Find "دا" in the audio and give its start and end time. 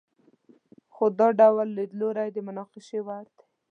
1.19-1.27